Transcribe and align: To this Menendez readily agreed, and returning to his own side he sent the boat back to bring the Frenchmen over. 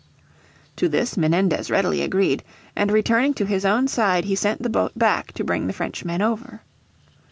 To 0.77 0.89
this 0.89 1.15
Menendez 1.15 1.69
readily 1.69 2.01
agreed, 2.01 2.43
and 2.75 2.89
returning 2.91 3.35
to 3.35 3.45
his 3.45 3.65
own 3.65 3.87
side 3.87 4.25
he 4.25 4.33
sent 4.33 4.63
the 4.63 4.67
boat 4.71 4.97
back 4.97 5.31
to 5.33 5.43
bring 5.43 5.67
the 5.67 5.73
Frenchmen 5.73 6.23
over. 6.23 6.63